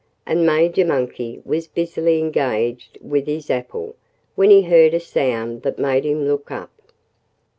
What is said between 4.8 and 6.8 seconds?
a sound that made him look up.